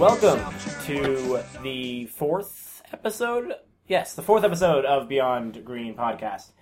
[0.00, 0.42] Welcome
[0.86, 3.52] to the fourth episode.
[3.86, 6.52] Yes, the fourth episode of Beyond Green podcast.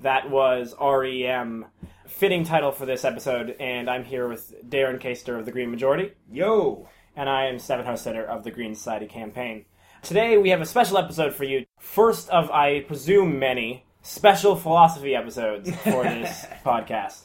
[0.00, 1.66] That was REM.
[2.06, 6.12] Fitting title for this episode, and I'm here with Darren Caster of the Green Majority,
[6.32, 6.88] Yo!
[7.14, 9.66] and I am Seven House Sitter of the Green Society campaign.
[10.00, 11.66] Today we have a special episode for you.
[11.78, 17.24] First of, I presume, many special philosophy episodes for this podcast.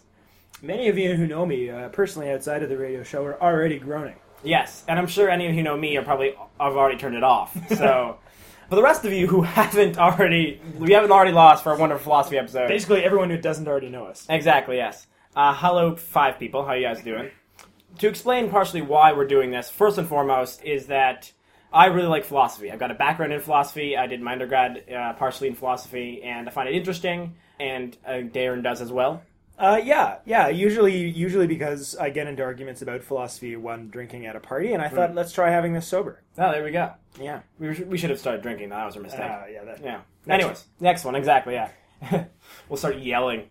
[0.61, 3.79] Many of you who know me uh, personally outside of the radio show are already
[3.79, 4.17] groaning.
[4.43, 7.15] Yes, and I'm sure any of you who know me are probably have already turned
[7.15, 7.55] it off.
[7.69, 8.17] So,
[8.69, 12.03] for the rest of you who haven't already, we haven't already lost for a wonderful
[12.03, 12.67] philosophy episode.
[12.67, 14.25] Basically, everyone who doesn't already know us.
[14.29, 14.77] Exactly.
[14.77, 15.07] Yes.
[15.35, 16.65] Uh, hello, five people.
[16.65, 17.29] How you guys doing?
[17.99, 21.31] To explain partially why we're doing this, first and foremost, is that
[21.73, 22.71] I really like philosophy.
[22.71, 23.95] I've got a background in philosophy.
[23.95, 27.35] I did my undergrad uh, partially in philosophy, and I find it interesting.
[27.59, 29.21] And uh, Darren does as well.
[29.61, 30.47] Uh, yeah, yeah.
[30.47, 34.81] Usually, usually because I get into arguments about philosophy when drinking at a party, and
[34.81, 36.23] I thought, let's try having this sober.
[36.37, 36.93] Oh, there we go.
[37.19, 37.41] Yeah.
[37.59, 38.69] We, we should have started drinking.
[38.69, 39.21] That was a mistake.
[39.21, 39.63] Uh, yeah.
[39.65, 40.01] That, Yeah.
[40.25, 41.53] Next Anyways, next one exactly.
[41.55, 41.69] Yeah,
[42.69, 43.49] we'll start yelling.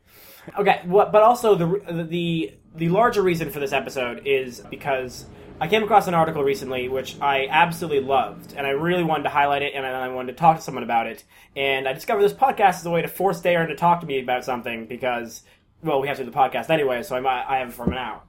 [0.59, 5.27] Okay, what, but also the the the larger reason for this episode is because
[5.61, 9.31] I came across an article recently which I absolutely loved, and I really wanted to
[9.31, 11.25] highlight it, and I wanted to talk to someone about it.
[11.57, 14.21] And I discovered this podcast is a way to force Darren to talk to me
[14.21, 15.43] about something because,
[15.83, 17.97] well, we have to do the podcast anyway, so I I have it for an
[17.97, 18.23] hour.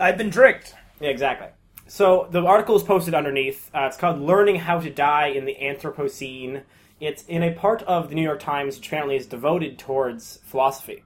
[0.00, 0.74] I've been tricked.
[1.00, 1.48] Yeah, exactly.
[1.86, 3.70] So the article is posted underneath.
[3.74, 6.62] Uh, it's called "Learning How to Die in the Anthropocene."
[7.00, 11.04] It's in a part of the New York Times which apparently is devoted towards philosophy.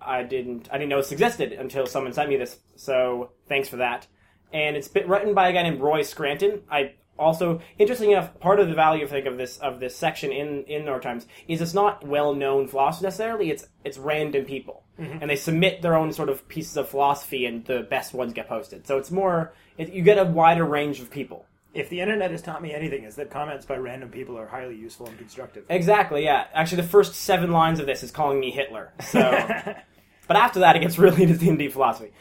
[0.00, 2.58] I didn't I didn't know this existed until someone sent me this.
[2.76, 4.06] So thanks for that.
[4.52, 6.62] And it's been written by a guy named Roy Scranton.
[6.70, 10.32] I also interesting enough, part of the value I think of this of this section
[10.32, 13.50] in in York Times is it's not well known philosophy necessarily.
[13.50, 15.18] It's it's random people, mm-hmm.
[15.20, 18.48] and they submit their own sort of pieces of philosophy, and the best ones get
[18.48, 18.86] posted.
[18.86, 21.46] So it's more it, you get a wider range of people.
[21.74, 24.76] If the internet has taught me anything, is that comments by random people are highly
[24.76, 25.64] useful and constructive.
[25.68, 26.46] Exactly, yeah.
[26.54, 28.92] Actually, the first seven lines of this is calling me Hitler.
[29.10, 29.20] So,
[30.28, 32.12] but after that, it gets really into D and D philosophy.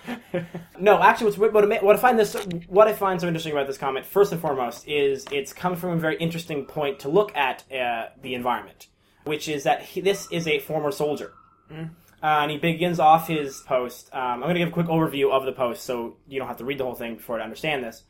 [0.79, 2.35] No, actually, what's what, I- what I find this
[2.67, 5.91] what I find so interesting about this comment, first and foremost, is it's coming from
[5.91, 8.87] a very interesting point to look at uh, the environment,
[9.23, 11.33] which is that he, this is a former soldier.
[12.23, 14.09] Uh, and he begins off his post.
[14.13, 16.57] Um, I'm going to give a quick overview of the post so you don't have
[16.57, 18.03] to read the whole thing before to understand this.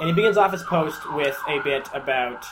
[0.00, 2.44] And he begins off his post with a bit about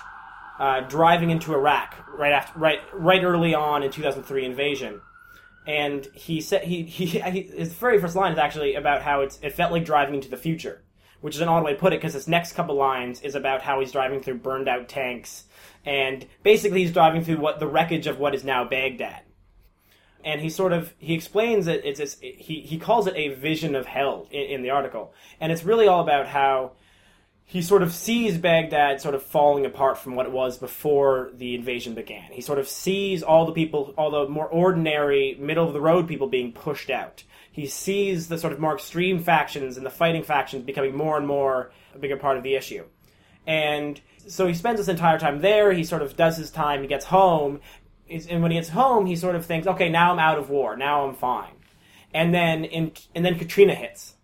[0.59, 5.01] uh, driving into Iraq right after, right, right early on in 2003 invasion.
[5.69, 9.39] And he said he, he, he his very first line is actually about how it's
[9.43, 10.83] it felt like driving into the future,
[11.21, 13.63] which is an odd way to put it because his next couple lines is about
[13.63, 15.45] how he's driving through burned out tanks,
[15.85, 19.23] and basically he's driving through what the wreckage of what is now Baghdad.
[20.25, 23.77] And he sort of he explains that it's, it's he he calls it a vision
[23.77, 26.73] of hell in, in the article, and it's really all about how
[27.51, 31.55] he sort of sees Baghdad sort of falling apart from what it was before the
[31.55, 32.31] invasion began.
[32.31, 36.07] He sort of sees all the people, all the more ordinary, middle of the road
[36.07, 37.25] people being pushed out.
[37.51, 41.27] He sees the sort of more extreme factions and the fighting factions becoming more and
[41.27, 42.85] more a bigger part of the issue.
[43.47, 45.73] And so he spends his entire time there.
[45.73, 46.83] He sort of does his time.
[46.83, 47.61] He gets home,
[48.11, 50.77] and when he gets home, he sort of thinks, "Okay, now I'm out of war.
[50.77, 51.55] Now I'm fine."
[52.13, 54.17] And then, in, and then Katrina hits,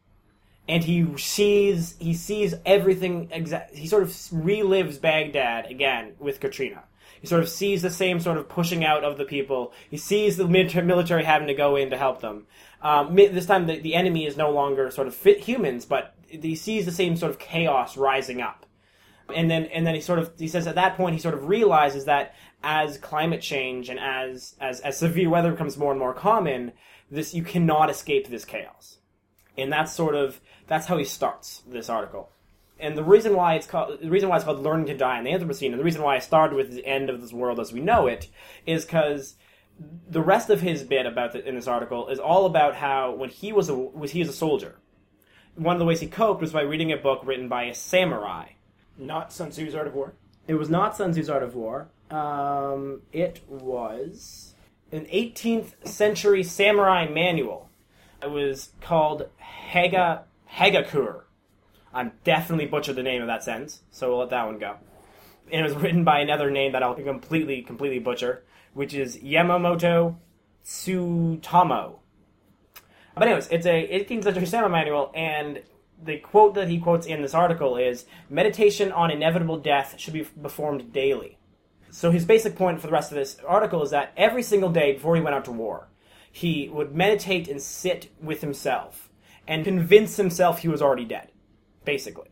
[0.69, 3.29] and he sees he sees everything.
[3.29, 6.85] Exa- he sort of relives Baghdad again with Katrina.
[7.21, 9.73] He sort of sees the same sort of pushing out of the people.
[9.91, 12.47] He sees the military, military having to go in to help them.
[12.83, 16.55] Um, this time, the, the enemy is no longer sort of fit humans, but he
[16.55, 18.67] sees the same sort of chaos rising up
[19.35, 21.49] and then and then he sort of he says at that point he sort of
[21.49, 26.15] realizes that as climate change and as as as severe weather becomes more and more
[26.15, 26.73] common
[27.11, 28.99] this you cannot escape this chaos
[29.57, 32.31] and that's sort of that's how he starts this article
[32.79, 35.25] and the reason why it's called the reason why it's called learning to die in
[35.25, 37.73] the anthropocene and the reason why i started with the end of this world as
[37.73, 38.29] we know it
[38.67, 39.35] is because
[40.09, 43.29] the rest of his bit about the, in this article is all about how when
[43.29, 44.77] he was a was he was a soldier
[45.57, 48.49] one of the ways he coped was by reading a book written by a samurai
[48.99, 50.15] Not Sun Tzu's Art of War.
[50.49, 51.89] it was not Sun Tzu's Art of War.
[52.11, 54.55] Um, it was
[54.93, 57.71] an 18th century samurai manual.
[58.25, 61.25] It was called Haga Hagakur.
[61.93, 64.77] I'm definitely butchered the name of that sentence, so we'll let that one go.
[65.53, 68.43] And it was written by another name that I'll completely, completely butcher,
[68.73, 70.17] which is Yamamoto
[70.65, 71.99] Tsutamo.
[73.15, 75.63] But anyways, it's a 18th century samurai manual, and
[76.03, 80.25] the quote that he quotes in this article is meditation on inevitable death should be
[80.25, 81.37] performed daily.
[81.91, 84.95] So his basic point for the rest of this article is that every single day
[84.95, 85.89] before he went out to war,
[86.35, 89.09] he would meditate and sit with himself
[89.47, 91.31] and convince himself he was already dead,
[91.85, 92.31] basically.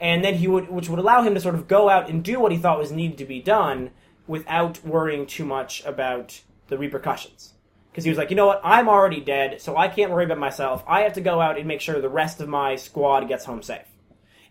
[0.00, 2.38] and then he would, which would allow him to sort of go out and do
[2.38, 3.90] what he thought was needed to be done
[4.26, 7.54] without worrying too much about the repercussions.
[7.90, 10.38] Because he was like, you know what, I'm already dead, so I can't worry about
[10.38, 10.84] myself.
[10.86, 13.62] I have to go out and make sure the rest of my squad gets home
[13.62, 13.88] safe.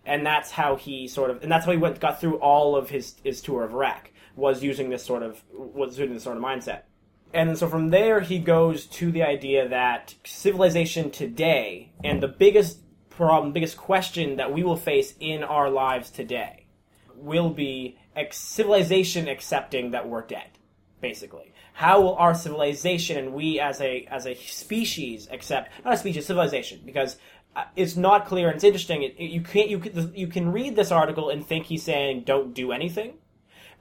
[0.06, 2.90] And that's how he sort of, and that's how he went, got through all of
[2.90, 6.44] his his tour of Iraq was using this sort of was using this sort of
[6.44, 6.84] mindset.
[7.34, 12.80] And so from there, he goes to the idea that civilization today and the biggest
[13.10, 16.66] problem, biggest question that we will face in our lives today
[17.16, 17.98] will be
[18.32, 20.58] civilization accepting that we're dead,
[21.02, 21.54] basically.
[21.74, 26.26] How will our civilization and we as a as a species accept not a species
[26.26, 27.18] civilization because
[27.56, 29.04] uh, it's not clear and it's interesting.
[29.04, 32.54] It- you can't you can, you can read this article and think he's saying don't
[32.54, 33.14] do anything,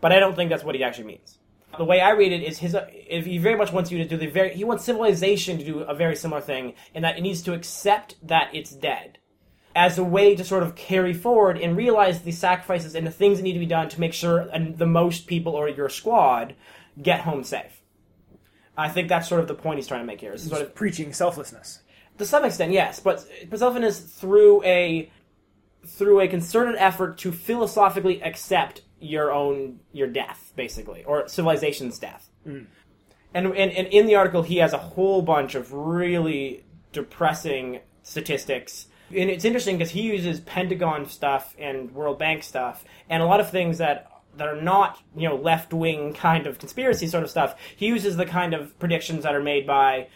[0.00, 1.38] but I don't think that's what he actually means.
[1.78, 2.76] The way I read it is his.
[2.90, 5.80] If he very much wants you to do the very, he wants civilization to do
[5.80, 9.18] a very similar thing, in that it needs to accept that it's dead,
[9.74, 13.38] as a way to sort of carry forward and realize the sacrifices and the things
[13.38, 16.54] that need to be done to make sure the most people or your squad
[17.00, 17.82] get home safe.
[18.76, 20.32] I think that's sort of the point he's trying to make here.
[20.32, 21.80] Is sort of preaching selflessness.
[22.18, 25.10] to some extent, yes, but but selfishness through a
[25.86, 32.28] through a concerted effort to philosophically accept your own your death, basically, or civilization's death.
[32.46, 32.66] Mm.
[33.34, 38.86] And, and and in the article, he has a whole bunch of really depressing statistics.
[39.10, 43.40] And it's interesting because he uses Pentagon stuff and World Bank stuff, and a lot
[43.40, 47.30] of things that that are not you know left wing kind of conspiracy sort of
[47.30, 47.56] stuff.
[47.76, 50.08] He uses the kind of predictions that are made by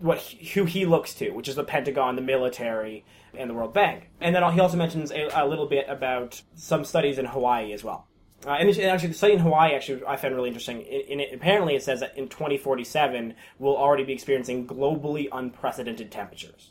[0.00, 0.20] what
[0.54, 3.04] who he looks to, which is the Pentagon, the military,
[3.34, 4.10] and the World Bank.
[4.20, 7.82] And then he also mentions a, a little bit about some studies in Hawaii as
[7.82, 8.07] well.
[8.46, 10.82] Uh, and, and actually, the study in Hawaii actually I found really interesting.
[10.82, 16.10] In, in it, apparently, it says that in 2047 we'll already be experiencing globally unprecedented
[16.10, 16.70] temperatures.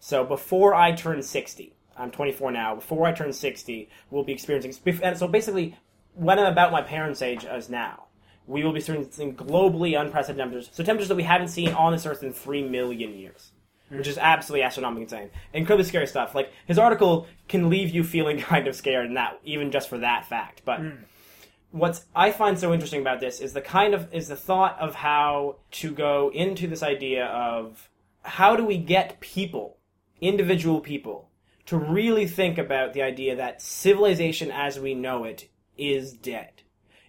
[0.00, 2.76] So before I turn 60, I'm 24 now.
[2.76, 4.72] Before I turn 60, we'll be experiencing.
[5.16, 5.76] So basically,
[6.14, 8.04] when I'm about my parents' age as now,
[8.46, 10.70] we will be experiencing globally unprecedented temperatures.
[10.72, 13.52] So temperatures that we haven't seen on this earth in three million years,
[13.90, 15.30] which is absolutely astronomically insane.
[15.52, 16.34] Incredibly scary stuff.
[16.34, 19.98] Like his article can leave you feeling kind of scared, and that even just for
[19.98, 20.62] that fact.
[20.64, 20.90] But hmm.
[21.70, 24.94] what I find so interesting about this is the kind of is the thought of
[24.94, 27.88] how to go into this idea of
[28.22, 29.78] how do we get people,
[30.20, 31.30] individual people,
[31.66, 36.57] to really think about the idea that civilization as we know it is dead.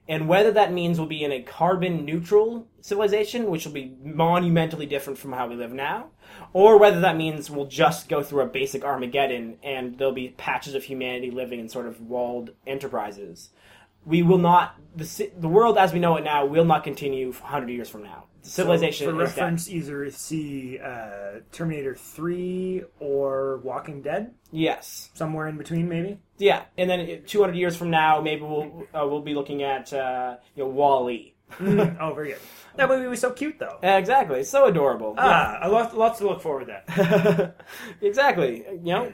[0.10, 4.88] And whether that means we'll be in a carbon neutral civilization, which will be monumentally
[4.88, 6.08] different from how we live now,
[6.52, 10.74] or whether that means we'll just go through a basic Armageddon and there'll be patches
[10.74, 13.52] of humanity living in sort of walled enterprises.
[14.04, 17.70] We will not, the, the world as we know it now will not continue 100
[17.70, 18.26] years from now.
[18.42, 19.38] Civilization So, for is dead.
[19.42, 25.10] reference, either see uh, Terminator Three or Walking Dead, Yes.
[25.14, 26.20] somewhere in between, maybe.
[26.38, 30.38] Yeah, and then 200 years from now, maybe we'll uh, we'll be looking at uh,
[30.56, 31.36] you know Wall-E.
[31.60, 32.38] oh, very good.
[32.76, 33.80] That movie was so cute, though.
[33.82, 35.16] Exactly, so adorable.
[35.18, 36.84] Ah, a lot, lots to look forward to.
[36.96, 37.52] Yeah.
[38.08, 38.64] exactly.
[38.84, 39.14] You know,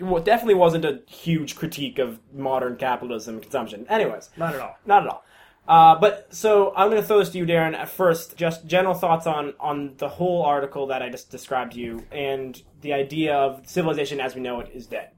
[0.00, 3.86] well, it definitely wasn't a huge critique of modern capitalism and consumption.
[3.88, 4.76] Anyways, Not at all.
[4.86, 5.24] not at all.
[5.66, 7.74] Uh, but so I'm going to throw this to you, Darren.
[7.74, 11.80] At first, just general thoughts on on the whole article that I just described to
[11.80, 15.10] you, and the idea of civilization as we know it is dead.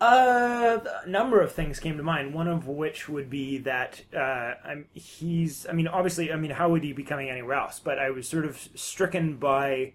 [0.00, 2.34] Uh, a number of things came to mind.
[2.34, 5.66] One of which would be that uh, I'm, he's.
[5.68, 7.78] I mean, obviously, I mean, how would he be coming anywhere else?
[7.78, 9.94] But I was sort of stricken by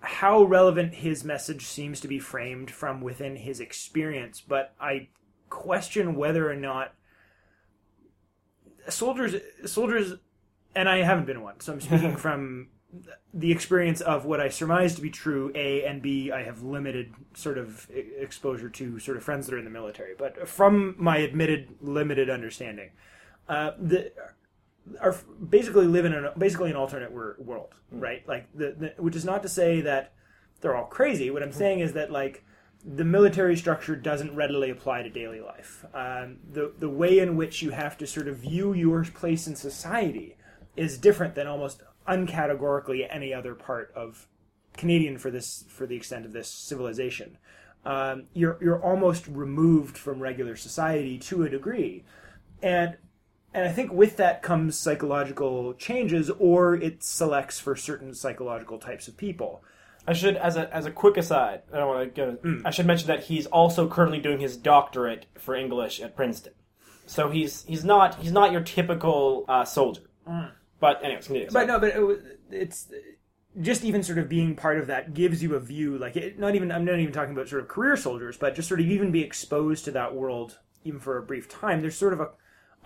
[0.00, 4.42] how relevant his message seems to be framed from within his experience.
[4.46, 5.08] But I
[5.48, 6.92] question whether or not
[8.88, 9.34] soldiers,
[9.66, 10.14] soldiers,
[10.74, 12.68] and I haven't been one, so I'm speaking from
[13.34, 17.12] the experience of what I surmise to be true, A, and B, I have limited
[17.34, 20.14] sort of exposure to sort of friends that are in the military.
[20.16, 22.90] But from my admitted limited understanding,
[23.48, 24.12] uh, the
[25.02, 25.14] are
[25.50, 28.26] basically live in an basically an alternate wor- world, right?
[28.26, 30.12] Like the, the which is not to say that
[30.60, 31.30] they're all crazy.
[31.30, 32.44] What I'm saying is that like
[32.84, 35.84] the military structure doesn't readily apply to daily life.
[35.92, 39.56] Um, the the way in which you have to sort of view your place in
[39.56, 40.36] society
[40.76, 44.28] is different than almost uncategorically any other part of
[44.76, 47.36] Canadian for this for the extent of this civilization.
[47.84, 52.04] Um, you're you're almost removed from regular society to a degree,
[52.62, 52.96] and
[53.52, 59.08] and I think with that comes psychological changes, or it selects for certain psychological types
[59.08, 59.62] of people.
[60.08, 62.60] I should, as a as a quick aside, I don't want to go.
[62.64, 66.54] I should mention that he's also currently doing his doctorate for English at Princeton.
[67.04, 70.02] So he's he's not he's not your typical uh, soldier.
[70.80, 71.50] But anyways, continue.
[71.52, 72.88] But no, but it, it's
[73.60, 76.54] just even sort of being part of that gives you a view like it, not
[76.54, 79.10] even i'm not even talking about sort of career soldiers but just sort of even
[79.10, 82.28] be exposed to that world even for a brief time there's sort of a,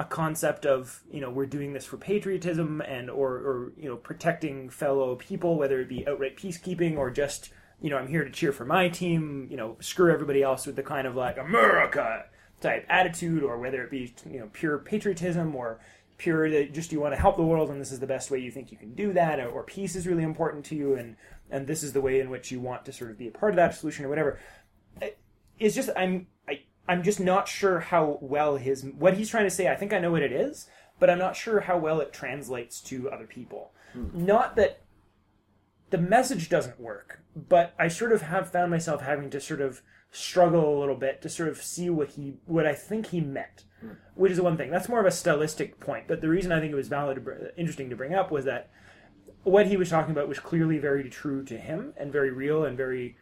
[0.03, 3.97] a concept of you know we're doing this for patriotism and or or you know
[3.97, 8.31] protecting fellow people whether it be outright peacekeeping or just you know i'm here to
[8.31, 12.25] cheer for my team you know screw everybody else with the kind of like america
[12.61, 15.81] type attitude or whether it be you know pure patriotism or
[16.19, 18.39] pure that just you want to help the world and this is the best way
[18.39, 21.17] you think you can do that or, or peace is really important to you and
[21.51, 23.53] and this is the way in which you want to sort of be a part
[23.53, 24.41] of that solution or whatever.
[25.59, 26.27] It's just i'm
[26.89, 29.99] i'm just not sure how well his what he's trying to say i think i
[29.99, 33.73] know what it is but i'm not sure how well it translates to other people
[33.93, 34.09] hmm.
[34.13, 34.83] not that
[35.91, 39.83] the message doesn't work but i sort of have found myself having to sort of
[40.11, 43.65] struggle a little bit to sort of see what he what i think he meant
[43.81, 43.93] hmm.
[44.15, 44.71] which is one thing.
[44.71, 46.07] That's more of a stylistic point.
[46.07, 48.71] But the reason I think it was valid, interesting to bring up was that
[49.45, 52.77] what he was talking about was clearly very true to him and very real and
[52.77, 53.17] very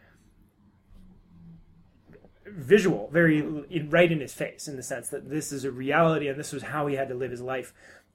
[2.56, 6.28] visual, very in, right in his face in the sense that this is a reality
[6.28, 7.72] and this was how he had to live his life.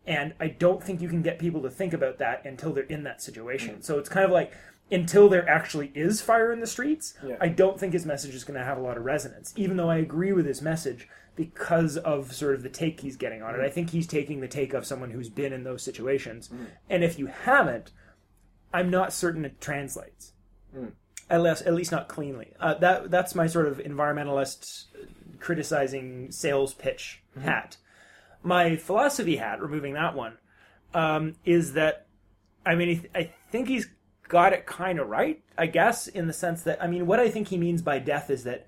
[0.08, 3.04] And I don't think you can get people to think about that until they're in
[3.04, 3.78] that situation.
[3.78, 3.84] Mm.
[3.84, 4.54] So it's kind of like
[4.92, 7.38] until there actually is fire in the streets, Yeah.
[7.42, 9.54] I don't think his message is going to have a lot of resonance.
[9.56, 13.42] Even though I agree with his message because of sort of the take he's getting
[13.42, 13.58] on it.
[13.58, 13.66] Mm.
[13.66, 16.50] I think he's taking the take of someone who's been in those situations.
[16.50, 16.68] Mm.
[16.90, 17.92] And if you haven't,
[18.74, 20.34] I'm not certain it translates.
[21.30, 22.54] At least, at least not cleanly.
[22.60, 24.86] Uh, that that's my sort of environmentalist
[25.40, 27.78] criticizing sales pitch hat.
[28.44, 30.38] My philosophy hat, removing that one,
[30.94, 32.06] um, is that
[32.66, 33.88] I mean, I I think he's
[34.28, 37.30] got it kind of right, I guess, in the sense that I mean, what I
[37.30, 38.68] think he means by death is that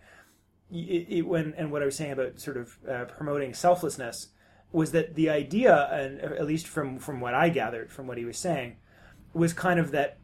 [0.71, 4.27] it, it, when and what I was saying about sort of uh, promoting selflessness
[4.71, 8.25] was that the idea, and at least from from what I gathered from what he
[8.25, 8.77] was saying,
[9.33, 10.19] was kind of that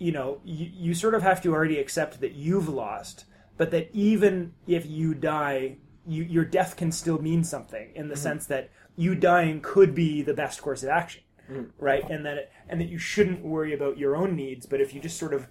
[0.00, 3.26] you know you, you sort of have to already accept that you've lost,
[3.56, 5.76] but that even if you die,
[6.06, 8.22] you, your death can still mean something in the mm-hmm.
[8.22, 11.68] sense that you dying could be the best course of action, mm-hmm.
[11.78, 12.08] right?
[12.10, 15.00] And that it, and that you shouldn't worry about your own needs, but if you
[15.00, 15.46] just sort of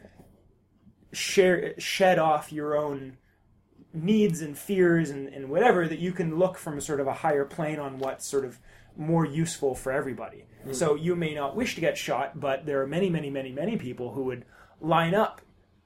[1.14, 3.18] share shed off your own
[3.94, 7.46] needs and fears and, and whatever that you can look from sort of a higher
[7.46, 8.60] plane on what's sort of
[8.98, 10.46] more useful for everybody.
[10.72, 13.78] So you may not wish to get shot, but there are many, many, many, many
[13.78, 14.46] people who would
[14.82, 15.42] line up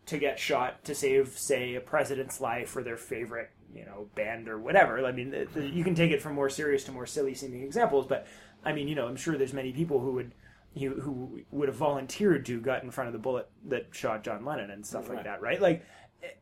[0.07, 4.49] to get shot to save, say, a president's life or their favorite, you know, band
[4.49, 5.05] or whatever.
[5.05, 7.63] I mean, the, the, you can take it from more serious to more silly seeming
[7.63, 8.27] examples, but
[8.65, 10.33] I mean, you know, I'm sure there's many people who would
[10.75, 14.43] who, who would have volunteered to got in front of the bullet that shot John
[14.43, 15.61] Lennon and stuff like that, right?
[15.61, 15.85] Like,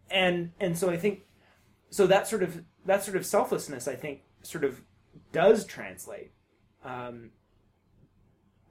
[0.09, 1.23] and and so I think
[1.89, 4.81] so that sort of that sort of selflessness I think sort of
[5.33, 6.31] does translate.
[6.83, 7.31] Um,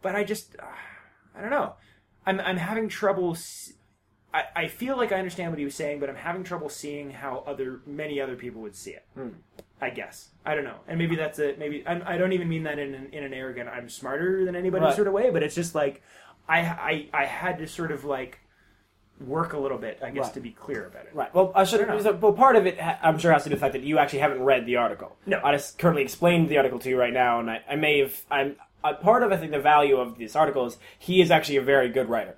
[0.03, 0.65] but I just uh,
[1.37, 1.75] I don't know.
[2.27, 3.33] I'm I'm having trouble.
[3.33, 3.73] s-
[4.33, 7.11] I, I feel like I understand what he was saying, but I'm having trouble seeing
[7.11, 9.05] how other many other people would see it.
[9.83, 12.63] I guess I don't know, and maybe that's a maybe I'm, I don't even mean
[12.65, 14.95] that in an, in an arrogant I'm smarter than anybody Right.
[14.95, 16.03] sort of way, but it's just like
[16.49, 18.39] I I I had to sort of like
[19.27, 20.35] work a little bit, I guess, Right.
[20.35, 21.11] to be clear about it.
[21.15, 21.35] Right.
[21.35, 21.87] Well, I should.
[21.89, 23.83] I so- Well, part of it, I'm sure, has to do with the fact that
[23.83, 25.17] you actually haven't read the article.
[25.27, 25.41] No.
[25.45, 28.19] I just currently explained the article to you right now, and I, I may have.
[28.31, 29.33] I'm uh, part of.
[29.33, 32.37] I think the value of this article is he is actually a very good writer,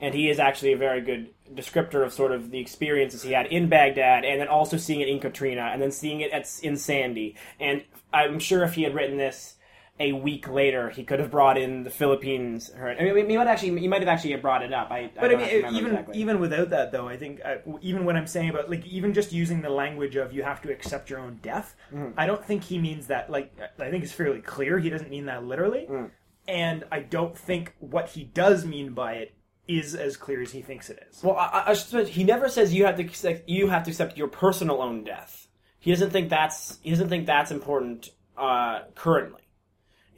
[0.00, 3.46] and he is actually a very good descriptor of sort of the experiences he had
[3.46, 6.76] in Baghdad, and then also seeing it in Katrina, and then seeing it at, in
[6.76, 7.36] Sandy.
[7.60, 9.53] And I'm sure if he had written this
[10.00, 12.68] a week later, he could have brought in the Philippines.
[12.76, 13.78] Or, I mean, he might actually.
[13.80, 14.90] He might have actually brought it up.
[14.90, 16.18] I, But I, don't mean, even exactly.
[16.18, 19.32] even without that, though, I think uh, even what I'm saying about like even just
[19.32, 22.18] using the language of you have to accept your own death, Mm-hmm.
[22.18, 23.30] I don't think he means that.
[23.30, 26.10] Like I think it's fairly clear he doesn't mean that literally, Mm.
[26.48, 29.34] and I don't think what he does mean by it
[29.68, 31.22] is as clear as he thinks it is.
[31.22, 34.18] Well, I, I- I he never says you have to accept, you have to accept
[34.18, 35.46] your personal own death.
[35.78, 39.40] He doesn't think that's he doesn't think that's important uh, currently.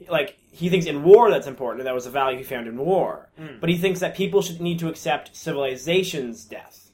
[0.09, 2.77] Like he thinks in war that's important, and that was a value he found in
[2.77, 3.29] war.
[3.37, 3.59] Hmm.
[3.59, 6.91] But he thinks that people should need to accept civilization's death,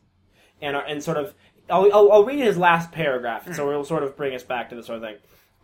[0.62, 1.33] and uh, and sort of.
[1.69, 3.69] I'll, I'll, I'll read his last paragraph, so hmm.
[3.69, 5.15] it'll sort of bring us back to this sort of thing.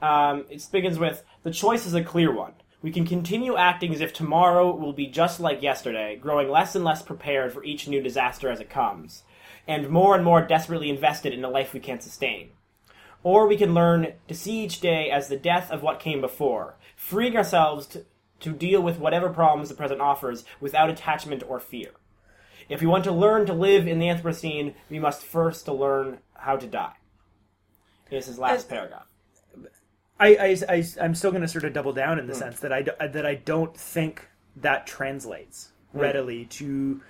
[0.01, 2.53] Um, it begins with the choice is a clear one.
[2.81, 6.86] We can continue acting as if tomorrow will be just like yesterday, growing less and
[6.86, 9.24] less prepared for each new disaster as it comes,
[9.67, 12.51] and more and more desperately invested in a life we can't sustain.
[13.23, 16.75] Or we can learn to see each day as the death of what came before,
[16.95, 18.05] freeing ourselves to,
[18.41, 21.91] to deal with whatever problems the present offers without attachment or fear.
[22.69, 26.19] If we want to learn to live in the Anthropocene, we must first to learn
[26.35, 26.93] how to die.
[28.09, 29.05] This is his last Uh, paragraph.
[30.19, 30.35] I,
[30.67, 32.81] I, I am still going to sort of double down in the sense that I
[32.83, 35.99] do- that I don't think that translates Hmm.
[35.99, 37.01] readily to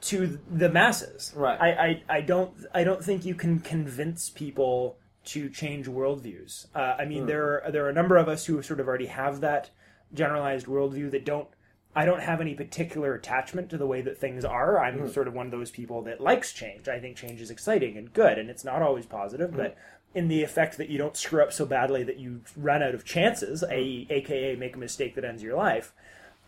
[0.00, 1.32] to the masses.
[1.36, 1.60] Right.
[1.60, 4.96] I, I, I don't I don't think you can convince people
[5.28, 6.66] to change worldviews.
[6.74, 7.26] Uh, I mean, hmm.
[7.26, 9.70] there are, there are a number of us who sort of already have that
[10.12, 11.48] generalized worldview that don't.
[11.96, 14.78] I don't have any particular attachment to the way that things are.
[14.78, 15.08] I'm hmm.
[15.08, 16.88] sort of one of those people that likes change.
[16.88, 19.56] I think change is exciting and good, and it's not always positive, hmm.
[19.56, 19.76] but
[20.14, 23.04] in the effect that you don't screw up so badly that you run out of
[23.04, 25.92] chances, a, aka make a mistake that ends your life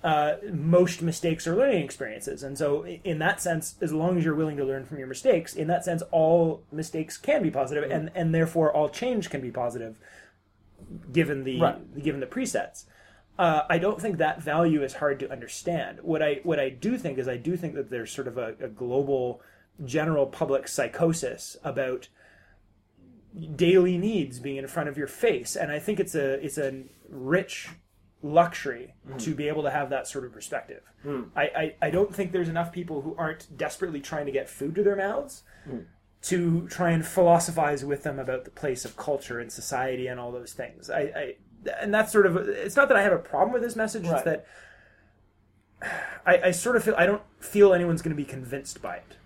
[0.02, 2.42] uh, most mistakes are learning experiences.
[2.42, 5.54] And so, in that sense, as long as you're willing to learn from your mistakes,
[5.54, 9.50] in that sense, all mistakes can be positive, and, and therefore all change can be
[9.50, 9.99] positive,
[11.12, 12.02] given the Right.
[12.02, 12.85] given the presets.
[13.38, 15.99] Uh, I don't think that value is hard to understand.
[16.02, 18.54] What I what I do think is I do think that there's sort of a,
[18.61, 19.40] a global,
[19.85, 22.09] general public psychosis about
[23.54, 26.85] daily needs being in front of your face, and I think it's a it's a
[27.09, 27.69] rich
[28.23, 29.17] luxury hmm.
[29.17, 30.83] to be able to have that sort of perspective.
[31.03, 31.23] Hmm.
[31.35, 34.75] I, I, I don't think there's enough people who aren't desperately trying to get food
[34.75, 35.81] to their mouths hmm.
[36.23, 40.33] to try and philosophize with them about the place of culture and society and all
[40.33, 40.91] those things.
[40.91, 41.35] I, I
[41.81, 44.05] and that's sort of it's not that I have a problem with this message.
[44.05, 44.15] Right.
[44.15, 44.47] It's that
[46.27, 49.17] I, I sort of feel I don't feel anyone's going to be convinced by it.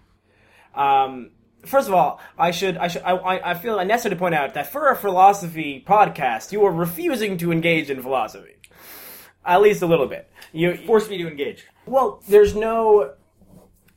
[0.79, 1.31] Um,
[1.65, 4.55] first of all, I should I should I, I I feel necessary to point out
[4.55, 8.54] that for a philosophy podcast, you are refusing to engage in philosophy,
[9.45, 10.31] at least a little bit.
[10.53, 11.65] You Force me to engage.
[11.87, 13.15] well, there's no.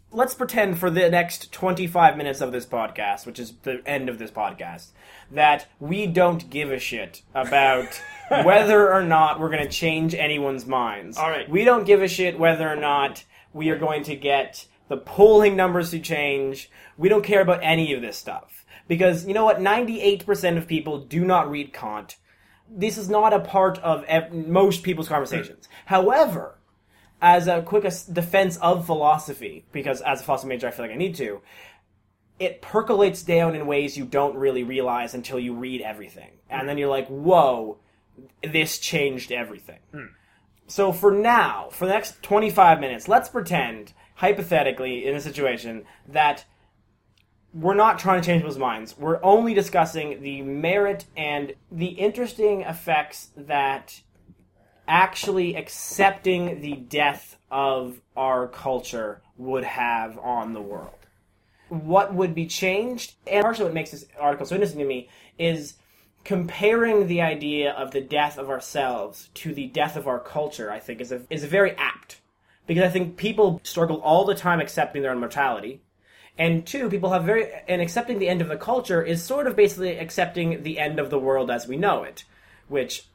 [0.10, 4.18] Let's pretend for the next 25 minutes of this podcast, which is the end of
[4.18, 4.92] this podcast,
[5.32, 10.66] that we don't give a shit about whether or not we're going to change anyone's
[10.66, 11.18] minds.
[11.18, 11.48] All right.
[11.50, 15.58] We don't give a shit whether or not we are going to get the polling
[15.58, 16.72] numbers to change.
[16.98, 18.66] We don't care about any of this stuff.
[18.88, 19.60] Because, you know what?
[19.60, 22.16] 98% of people do not read Kant.
[22.70, 25.68] This is not a part of ev- most people's conversations.
[25.86, 26.58] However,
[27.22, 30.98] as a quick defense of philosophy, because as a philosophy major, I feel like I
[30.98, 31.42] need to,
[32.40, 36.30] it percolates down in ways you don't really realize until you read everything.
[36.50, 37.80] And then you're like, whoa,
[38.44, 39.80] this changed everything.
[39.92, 40.06] Hmm.
[40.68, 46.46] So for now, for the next 25 minutes, let's pretend, hypothetically, in a situation, that
[47.60, 48.96] we're not trying to change people's minds.
[48.98, 54.02] We're only discussing the merit and the interesting effects that
[54.88, 60.92] actually accepting the death of our culture would have on the world.
[61.70, 65.74] What would be changed, and partially what makes this article so interesting to me, is
[66.24, 70.80] comparing the idea of the death of ourselves to the death of our culture, I
[70.80, 72.22] think, is a, is very apt.
[72.68, 75.82] Because I think people struggle all the time accepting their own mortality.
[76.38, 79.56] And two, people have very, and accepting the end of the culture is sort of
[79.56, 82.26] basically accepting the end of the world as we know it,
[82.68, 83.08] which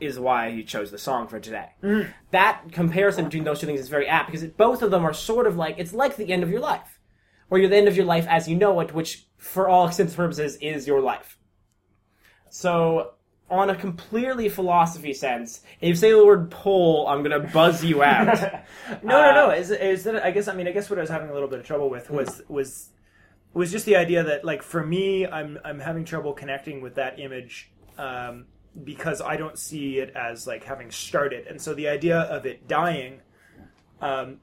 [0.00, 1.70] is why he chose the song for today.
[1.82, 2.08] Mm.
[2.32, 5.14] That comparison between those two things is very apt because it, both of them are
[5.14, 6.98] sort of like, it's like the end of your life.
[7.48, 10.12] Or you're the end of your life as you know it, which for all extents
[10.12, 11.38] and purposes is your life.
[12.50, 13.13] So,
[13.54, 18.02] on a completely philosophy sense, if you say the word pole, I'm gonna buzz you
[18.14, 18.26] out.
[19.02, 19.50] No, Uh, no, no.
[19.50, 20.22] Is is that?
[20.24, 20.48] I guess.
[20.48, 22.42] I mean, I guess what I was having a little bit of trouble with was
[22.48, 22.90] was
[23.52, 27.20] was just the idea that, like, for me, I'm I'm having trouble connecting with that
[27.20, 28.46] image um,
[28.82, 32.66] because I don't see it as like having started, and so the idea of it
[32.68, 33.20] dying
[34.00, 34.38] um,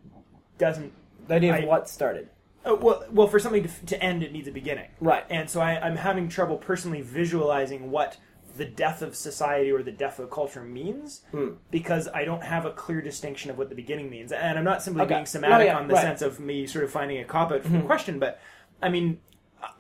[0.58, 0.92] doesn't.
[1.28, 2.30] the idea of I- what started.
[2.64, 5.26] Uh, well, well, for something to, to end, it needs a beginning, Right.
[5.32, 8.18] And so I, I'm having trouble personally visualizing what
[8.58, 11.52] the death of society or the death of culture means Hmm.
[11.70, 14.32] because I don't have a clear distinction of what the beginning means.
[14.32, 15.16] And I'm not simply Okay.
[15.16, 16.02] being semantic No, yeah, on the right.
[16.02, 16.08] Hmm.
[16.10, 18.40] sense of me sort of finding a cop out from the question, but
[18.82, 19.20] I mean,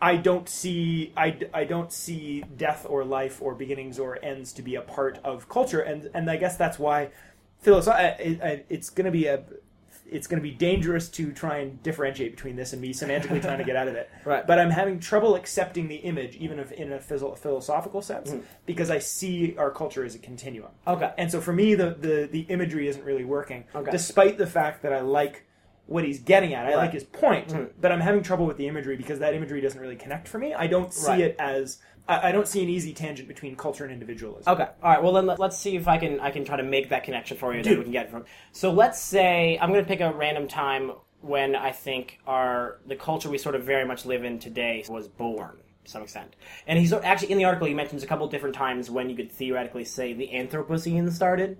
[0.01, 4.61] I don't see I, I don't see death or life or beginnings or ends to
[4.61, 7.09] be a part of culture, and and I guess that's why
[7.63, 8.15] philosoph-
[8.69, 9.43] it's going to be a
[10.11, 13.57] it's going to be dangerous to try and differentiate between this and me semantically trying
[13.57, 14.09] to get out of it.
[14.25, 14.45] Right.
[14.45, 18.35] But I'm having trouble accepting the image, even if in a phys- philosophical sense,
[18.67, 20.69] because I see our culture as a continuum.
[20.85, 21.11] Okay.
[21.17, 23.89] And so for me, the, the, the imagery isn't really working, Okay.
[23.89, 25.45] despite the fact that I like
[25.87, 26.65] what he's getting at.
[26.65, 26.75] I Right.
[26.77, 27.69] like his point, Mhm.
[27.81, 30.53] but I'm having trouble with the imagery because that imagery doesn't really connect for me.
[30.53, 31.21] I don't see Right.
[31.21, 31.79] it as
[32.11, 34.51] I, I don't see an easy tangent between culture and individualism.
[34.53, 34.67] Okay.
[34.83, 35.01] All right.
[35.01, 37.37] Well, then let- let's see if I can I can try to make that connection
[37.37, 37.63] for you.
[37.63, 37.79] Then Do.
[37.79, 38.25] we can get from.
[38.51, 42.95] So let's say I'm going to pick a random time when I think our the
[42.95, 46.35] culture we sort of very much live in today was born to some extent.
[46.67, 49.31] And he's actually in the article he mentions a couple different times when you could
[49.31, 51.57] theoretically say the Anthropocene started,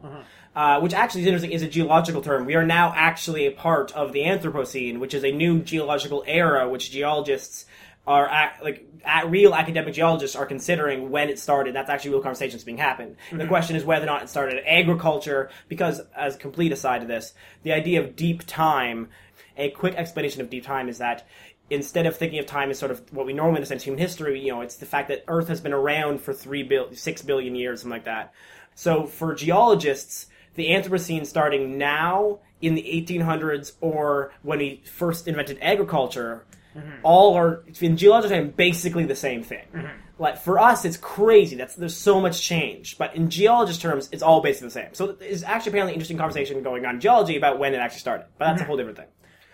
[0.56, 1.52] uh, which actually is interesting.
[1.52, 2.46] Is a geological term.
[2.46, 6.70] We are now actually a part of the Anthropocene, which is a new geological era,
[6.70, 7.66] which geologists
[8.08, 11.76] are ac like at real academic geologists are considering when it started.
[11.76, 13.16] That's actually real conversations being happened.
[13.30, 13.52] And the mm-hmm.
[13.52, 17.08] question is whether or not it started in agriculture, because as a complete aside to
[17.08, 17.34] this,
[17.64, 19.10] the idea of deep time
[19.58, 21.28] a quick explanation of deep time is that
[21.70, 24.40] instead of thinking of time as sort of what we normally understand as human history,
[24.40, 27.56] you know, it's the fact that Earth has been around for three bil- six billion
[27.56, 28.34] years, something like that.
[28.76, 35.58] So for geologists, the Anthropocene starting now in the 1800s or when we first invented
[35.62, 36.90] agriculture, Mm-hmm.
[37.04, 39.66] all are in geological time basically the same thing.
[39.74, 39.88] Mm-hmm.
[40.18, 41.56] Like for us, it's crazy.
[41.56, 44.94] That's there's so much change, but in geologist terms, it's all basically the same.
[44.94, 48.00] So it's actually apparently an interesting conversation going on in geology about when it actually
[48.00, 48.68] started, but that's a mm-hmm.
[48.68, 49.08] whole different thing.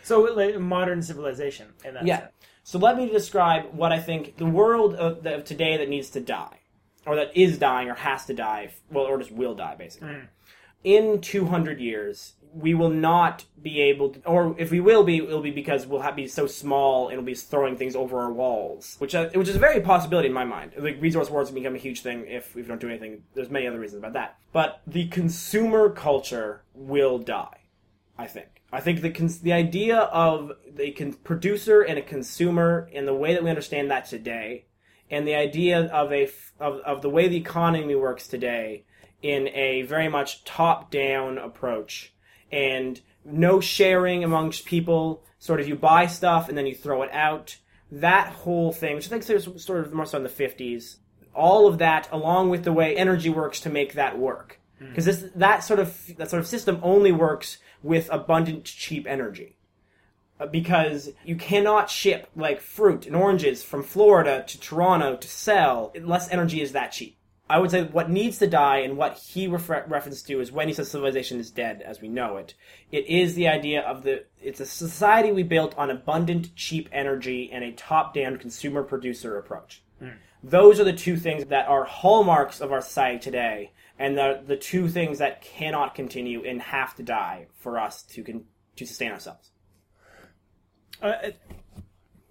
[0.03, 2.19] So like, modern civilization in that Yeah.
[2.19, 2.31] sense.
[2.63, 6.19] So let me describe what I think the world of, of today that needs to
[6.19, 6.59] die,
[7.05, 10.17] or that is dying, or has to die, well, or just will die, basically.
[10.83, 15.41] In 200 years, we will not be able to, or if we will be, it'll
[15.41, 18.95] be because we'll have, be so small and we'll be throwing things over our walls,
[18.99, 20.73] which uh, which is a very possibility in my mind.
[20.77, 23.23] Like resource wars will become a huge thing if we don't do anything.
[23.33, 27.59] There's many other reasons about that, but the consumer culture will die.
[28.17, 28.63] I think.
[28.71, 33.13] I think the cons- the idea of the con- producer and a consumer in the
[33.13, 34.65] way that we understand that today,
[35.09, 38.85] and the idea of a f- of, of the way the economy works today
[39.21, 42.13] in a very much top down approach,
[42.51, 45.23] and no sharing amongst people.
[45.39, 47.57] Sort of you buy stuff and then you throw it out.
[47.91, 50.99] That whole thing, which I think is sort of more so in the fifties.
[51.33, 55.25] All of that, along with the way energy works to make that work because this
[55.35, 59.55] that sort of that sort of system only works with abundant cheap energy
[60.39, 65.91] Uh, because you cannot ship like fruit and oranges from Florida to Toronto to sell
[65.95, 67.16] unless energy is that cheap.
[67.49, 70.67] I would say what needs to die and what he refer- referenced to is when
[70.67, 72.53] he says civilization is dead as we know it.
[72.91, 77.49] It is the idea of the it's a society we built on abundant cheap energy
[77.51, 79.81] and a top-down consumer producer approach.
[80.43, 84.57] Those are the two things that are hallmarks of our society today, and the the
[84.57, 89.11] two things that cannot continue and have to die for us to con- to sustain
[89.11, 89.51] ourselves.
[91.01, 91.31] Uh,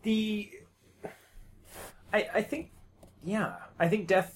[0.02, 0.50] the
[2.12, 2.70] I, I think
[3.24, 4.35] yeah I think death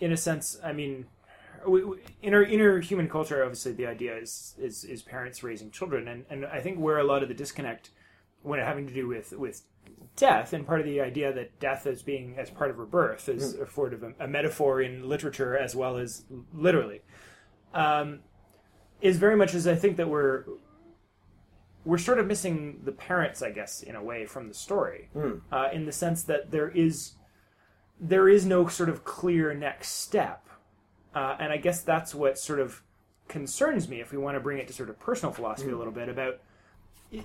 [0.00, 1.06] in a sense I mean
[1.66, 5.70] we, we, in our inner human culture obviously the idea is, is is parents raising
[5.70, 6.08] children.
[6.08, 7.90] And and I think where a lot of the disconnect
[8.42, 9.62] when it having to do with with
[10.16, 13.54] death and part of the idea that death as being as part of rebirth is
[13.54, 17.00] a sort of a, a metaphor in literature as well as literally
[17.74, 18.20] um,
[19.00, 20.44] is very much as I think that we're
[21.84, 25.10] we're sort of missing the parents, I guess, in a way from the story,
[25.52, 27.12] uh, in the sense that there is
[28.00, 30.46] there is no sort of clear next step,
[31.14, 32.82] uh, and I guess that's what sort of
[33.28, 34.00] concerns me.
[34.00, 36.40] If we want to bring it to sort of personal philosophy a little bit about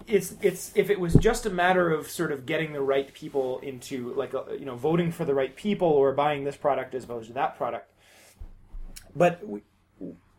[0.07, 3.59] it's it's if it was just a matter of sort of getting the right people
[3.59, 7.03] into like a, you know voting for the right people or buying this product as
[7.03, 7.91] opposed to that product,
[9.15, 9.45] but.
[9.47, 9.61] We,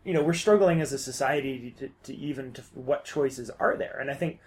[0.03, 3.99] you know we're struggling as a society to, to even to what choices are there
[4.01, 4.40] and i think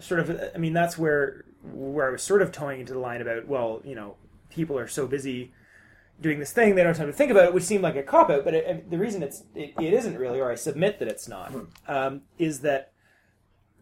[0.00, 3.20] sort of i mean that's where where i was sort of towing into the line
[3.20, 4.16] about well you know
[4.56, 5.52] people are so busy
[6.20, 8.02] doing this thing they don't have time to think about it which seemed like a
[8.02, 11.08] cop out but it, the reason it's it, it isn't really or i submit that
[11.08, 11.52] it's not
[11.86, 12.92] um, is that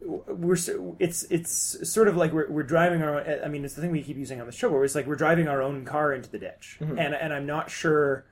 [0.02, 0.56] we're
[0.98, 3.90] it's it's sort of like we're, we're driving our own, I mean it's the thing
[3.90, 6.28] we keep using on the show where it's like we're driving our own car into
[6.28, 8.26] the ditch and and I'm not sure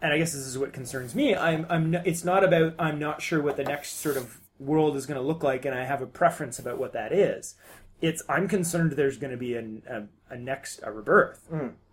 [0.00, 1.34] and I guess this is what concerns me.
[1.34, 1.90] I'm, I'm.
[1.90, 2.74] Not, it's not about.
[2.78, 5.74] I'm not sure what the next sort of world is going to look like, and
[5.74, 7.54] I have a preference about what that is.
[8.00, 8.22] It's.
[8.28, 11.48] I'm concerned there's going to be a, a, a next a rebirth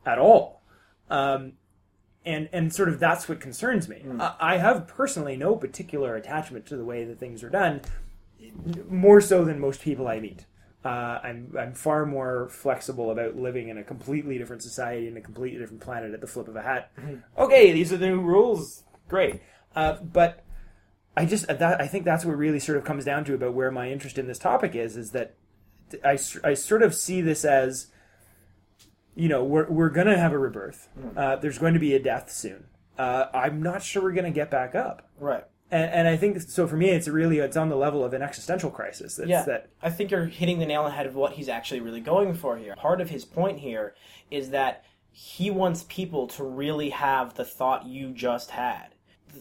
[0.06, 0.62] at all,
[1.10, 1.54] um,
[2.26, 4.04] and and sort of that's what concerns me.
[4.20, 7.82] I, I have personally no particular attachment to the way that things are done,
[8.90, 10.46] more so than most people I meet.
[10.84, 15.22] Uh, I'm I'm far more flexible about living in a completely different society and a
[15.22, 16.92] completely different planet at the flip of a hat.
[17.38, 18.84] Okay, these are the new rules.
[19.08, 19.42] Great,
[19.78, 20.44] uh, but
[21.16, 23.72] I just that I think that's what really sort of comes down to about where
[23.72, 24.98] my interest in this topic is.
[24.98, 25.36] Is that
[26.04, 27.88] I, I sort of see this as
[29.16, 30.90] you know we're we're gonna have a rebirth.
[31.16, 32.66] Uh, there's going to be a death soon.
[32.98, 35.10] Uh, I'm not sure we're gonna get back up.
[35.20, 35.44] Right.
[35.72, 36.68] And, and I think so.
[36.68, 39.18] For me, it's really it's on the level of an existential crisis.
[39.20, 39.44] It's Yeah.
[39.44, 42.02] that I think you're hitting the nail on the head of what he's actually really
[42.02, 42.76] going for here.
[42.76, 43.96] Part of his point here
[44.30, 48.88] is that he wants people to really have the thought you just had.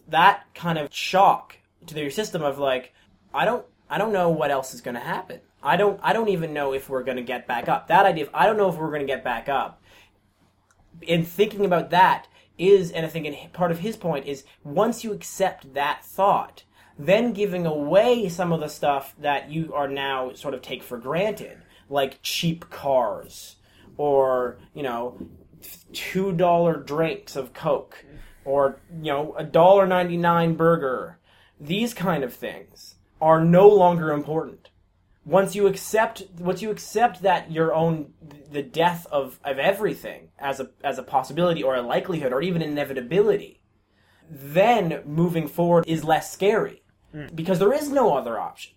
[0.09, 2.93] That kind of shock to their system of like,
[3.35, 5.41] I don't, I don't know what else is going to happen.
[5.63, 7.89] I don't, I don't even know if we're going to get back up.
[7.89, 9.83] That idea of I don't know if we're going to get back up.
[11.03, 12.27] In thinking about that
[12.59, 16.65] is, and I think in, part of his point is once you accept that thought,
[16.99, 20.99] then giving away some of the stuff that you are now sort of take for
[20.99, 23.57] granted, like cheap cars,
[23.97, 25.19] or you know,
[25.93, 28.05] two dollar drinks of Coke,
[28.45, 31.19] or you know, a dollar ninety nine burger.
[31.61, 34.69] These kind of things are no longer important.
[35.25, 38.13] Once you accept, once you accept that your own,
[38.51, 42.61] the death of, of everything as a, as a possibility or a likelihood or even
[42.61, 43.61] inevitability,
[44.29, 46.83] then moving forward is less scary.
[47.13, 47.27] Hmm.
[47.35, 48.73] Because there is no other option.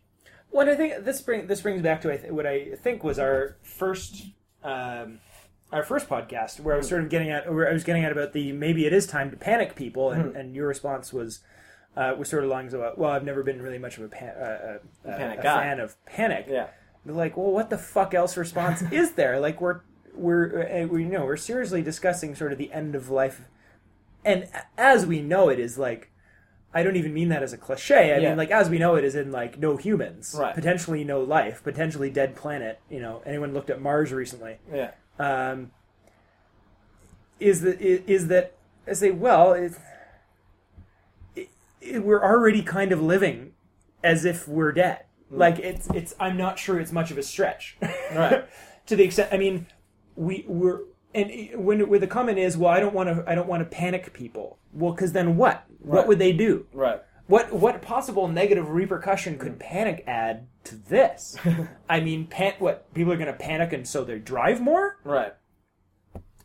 [0.52, 3.58] Well, I think this bring this brings back to I what I think was our
[3.62, 4.28] first
[4.64, 5.20] um,
[5.72, 6.92] our first podcast, where I was hmm.
[6.92, 9.32] sort of getting at, where I was getting at about the maybe it is time
[9.32, 10.38] to panic people, and, hmm.
[10.38, 11.42] and your response was
[11.96, 14.34] uh, was sort of along the well, I've never been really much of a, pan,
[14.38, 15.64] uh, uh, uh, Panic a guy.
[15.64, 16.46] fan of panic.
[16.50, 16.68] Yeah.
[17.06, 19.40] They're like, well, what the fuck else response is there?
[19.40, 19.82] Like we're
[20.14, 23.42] we're uh, we you know we're seriously discussing sort of the end of life,
[24.24, 26.12] and as we know it is like.
[26.78, 28.14] I don't even mean that as a cliche.
[28.14, 28.28] I Yeah.
[28.30, 30.54] mean, like as we know it, is in like no humans, Right.
[30.54, 32.82] potentially no life, potentially dead planet.
[32.90, 34.58] You know, anyone looked at Mars recently?
[34.70, 34.92] Yeah.
[35.18, 35.72] Um,
[37.40, 38.56] is that is that
[38.88, 39.78] I say, well, it, it, it-
[41.94, 43.54] we're already kind of living
[44.04, 45.06] as if we're dead.
[45.32, 45.40] Mm.
[45.40, 46.14] Like it's it's.
[46.20, 47.78] I'm not sure it's much of a stretch,
[48.14, 48.46] Right.
[48.86, 49.30] to the extent.
[49.32, 49.68] I mean,
[50.16, 50.82] we we're
[51.16, 51.32] and
[51.66, 54.14] when when the comment is, well, I don't want to I don't want to panic
[54.14, 54.60] people.
[54.74, 55.66] Well, because then what?
[55.80, 56.68] What would they do?
[56.74, 57.02] Right.
[57.28, 59.60] What what possible negative repercussion could mm.
[59.60, 61.38] panic add to this?
[61.90, 64.98] I mean, pan- what people are going to panic and so they drive more?
[65.04, 65.34] Right.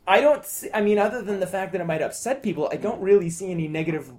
[0.07, 0.45] I don't.
[0.45, 3.05] See, I mean, other than the fact that it might upset people, I don't mm.
[3.05, 4.13] really see any negative.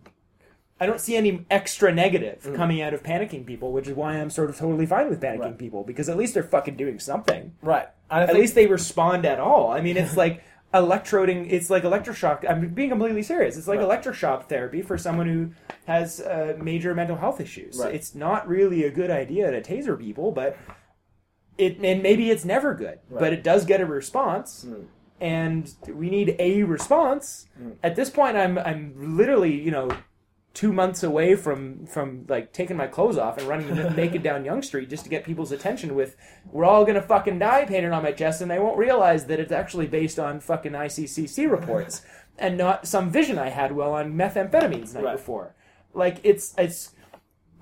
[0.82, 2.56] I don't see any extra negative mm.
[2.56, 5.40] coming out of panicking people, which is why I'm sort of totally fine with panicking
[5.40, 5.58] Right.
[5.58, 7.54] people because at least they're fucking doing something.
[7.62, 7.88] Right.
[8.10, 9.70] I At think- least they respond at all.
[9.70, 11.52] I mean, it's like electroding.
[11.52, 12.50] It's like electroshock.
[12.50, 13.58] I'm being completely serious.
[13.58, 13.88] It's like Right.
[13.88, 15.52] electroshock therapy for someone who
[15.86, 17.78] has uh, major mental health issues.
[17.78, 17.94] Right.
[17.94, 20.58] It's not really a good idea to taser people, but
[21.60, 24.64] it and maybe it's never good, but it does get a response.
[24.64, 24.86] Hmm.
[25.20, 27.46] And we need a response.
[27.56, 27.74] Hmm.
[27.84, 29.92] At this point, I'm I'm literally you know
[30.54, 34.66] two months away from from like taking my clothes off and running naked down Yonge
[34.66, 36.16] Street just to get people's attention with
[36.52, 39.52] "We're all gonna fucking die" painted on my chest, and they won't realize that it's
[39.52, 42.02] actually based on fucking ICCC reports
[42.38, 45.18] and not some vision I had while on methamphetamines the night Right.
[45.18, 45.56] before.
[45.94, 46.92] Like it's it's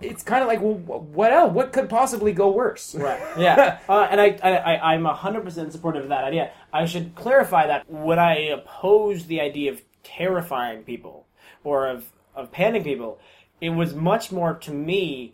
[0.01, 1.51] it's kind of like well, what else?
[1.51, 2.95] What could possibly go worse?
[2.95, 3.19] Right.
[3.37, 3.79] Yeah.
[3.89, 6.51] uh, and I, I, I, I'm 100% supportive of that idea.
[6.71, 11.27] I should clarify that when I oppose the idea of terrifying people
[11.65, 13.19] or of, of panicking people,
[13.61, 15.33] it was much more to me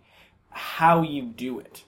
[0.49, 1.83] how you do it.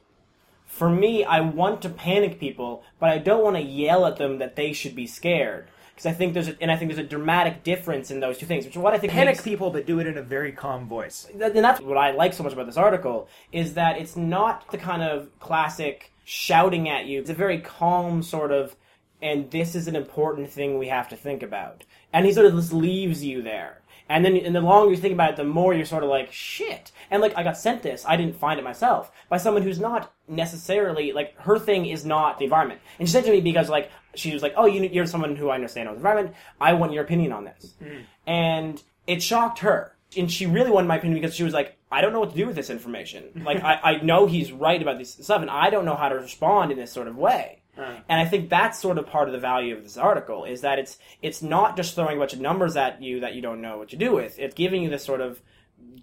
[0.65, 4.37] For me, I want to panic people, but I don't want to yell at them
[4.37, 5.67] that they should be scared.
[5.95, 8.45] Because I think there's a, and I think there's a dramatic difference in those two
[8.45, 10.51] things, which is what I think Panic makes- people, but do it in a very
[10.51, 11.27] calm voice.
[11.33, 14.77] And that's what I like so much about this article is that it's not the
[14.77, 17.19] kind of classic shouting at you.
[17.19, 18.75] It's a very calm sort of,
[19.21, 21.83] and this is an important thing we have to think about.
[22.13, 23.81] And he sort of just leaves you there.
[24.09, 26.31] And then, and the longer you think about it, the more you're sort of like,
[26.31, 26.91] shit.
[27.11, 30.13] And like, I got sent this, I didn't find it myself, by someone who's not
[30.27, 32.79] necessarily, like, her thing is not the environment.
[32.99, 35.35] And she sent it to me because, like, she was like, oh, you, you're someone
[35.35, 37.73] who I understand the environment, I want your opinion on this.
[37.83, 37.99] Hmm.
[38.25, 39.93] And it shocked her.
[40.17, 42.35] And she really wanted my opinion because she was like, I don't know what to
[42.35, 43.43] do with this information.
[43.45, 46.15] Like, I, I know he's right about this stuff, and I don't know how to
[46.15, 47.61] respond in this sort of way.
[47.77, 50.79] And I think that's sort of part of the value of this article is that
[50.79, 53.77] it's it's not just throwing a bunch of numbers at you that you don't know
[53.77, 54.37] what to do with.
[54.39, 55.41] It's giving you this sort of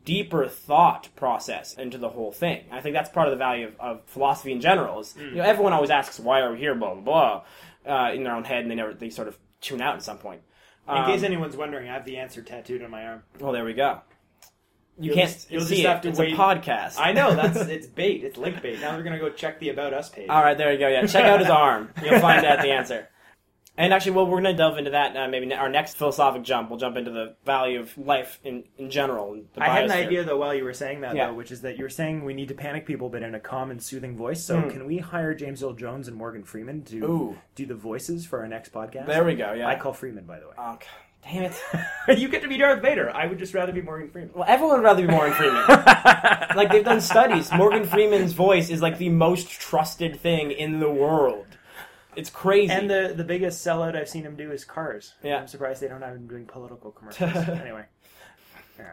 [0.04, 2.64] deeper thought process into the whole thing.
[2.70, 5.00] I think that's part of the value of, of philosophy in general.
[5.00, 7.42] Is you know everyone always asks why are we here, blah blah
[7.86, 10.02] blah, uh, in their own head, and they never they sort of tune out at
[10.02, 10.42] some point.
[10.88, 13.22] In Um, case anyone's wondering, I have the answer tattooed on my arm.
[13.40, 14.00] well, there we go.
[14.98, 15.88] You You'll can't just- you'll see just it.
[15.88, 16.34] have to it's wait.
[16.34, 16.96] a podcast.
[16.98, 18.22] I know that's it's bait.
[18.24, 18.80] It's link bait.
[18.80, 20.28] Now we're gonna go check the about us page.
[20.28, 20.88] All right, there you go.
[20.88, 21.90] Yeah, check out his arm.
[22.04, 23.08] You'll find out the answer.
[23.76, 26.70] And actually, well, we're going to delve into that uh, maybe our next philosophic jump.
[26.70, 29.34] We'll jump into the value of life in, in general.
[29.52, 31.26] the I had an idea though while you were saying that Yeah.
[31.26, 33.72] though, which is that you're saying we need to panic people, but in a calm
[33.72, 34.44] and soothing voice.
[34.44, 34.70] So Hmm.
[34.70, 37.36] can we hire James Earl Jones and Morgan Freeman to Ooh.
[37.56, 39.06] do the voices for our next podcast?
[39.06, 39.52] There we go.
[39.54, 39.66] Yeah.
[39.66, 40.54] I call Freeman, by the way.
[40.56, 40.78] God,
[41.24, 42.18] damn it.
[42.18, 43.10] you get to be Darth Vader.
[43.10, 44.30] I would just rather be Morgan Freeman.
[44.34, 45.64] Well, everyone would rather be Morgan Freeman.
[46.56, 47.50] like they've done studies.
[47.52, 51.46] Morgan Freeman's voice is like the most trusted thing in the world.
[52.16, 52.72] It's crazy.
[52.72, 55.14] And the the biggest sellout I've seen him do is Cars.
[55.22, 55.38] Yeah.
[55.38, 57.34] I'm surprised they don't have him doing political commercials.
[57.48, 57.86] anyway.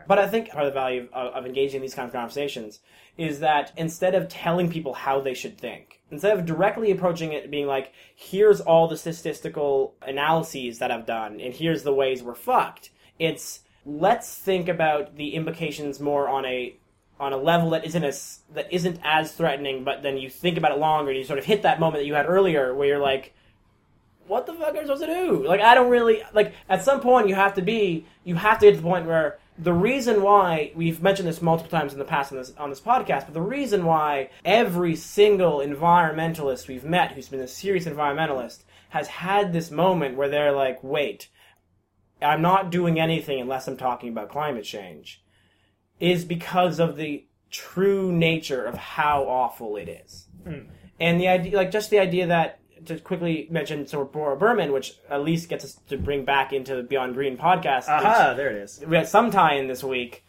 [0.07, 2.79] But I think part of the value of, of engaging in these kinds of conversations
[3.17, 7.51] is that instead of telling people how they should think, instead of directly approaching it
[7.51, 12.35] being like, here's all the statistical analyses that I've done, and here's the ways we're
[12.35, 16.75] fucked, it's let's think about the implications more on a
[17.19, 20.71] on a level that isn't as that isn't as threatening, but then you think about
[20.71, 22.99] it longer and you sort of hit that moment that you had earlier where you're
[22.99, 23.33] like,
[24.27, 25.47] what the fuck are you supposed to do?
[25.47, 26.53] Like, I don't really like.
[26.67, 29.37] At some point, you have to be, you have to get to the point where
[29.61, 32.81] the reason why we've mentioned this multiple times in the past on this on this
[32.81, 38.63] podcast, but the reason why every single environmentalist we've met who's been a serious environmentalist
[38.89, 41.29] has had this moment where they're like, "Wait,
[42.21, 45.23] I'm not doing anything unless I'm talking about climate change,"
[45.99, 50.71] is because of the true nature of how awful it is, hmm.
[50.99, 55.23] and the idea, like just the idea that to quickly mention Tzeporah Berman, which at
[55.23, 57.87] least gets us to bring back into the Beyond Green podcast.
[57.87, 58.83] Aha, there it is.
[58.85, 60.23] we had some tie-in this week